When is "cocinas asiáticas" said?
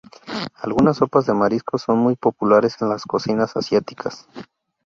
3.03-4.27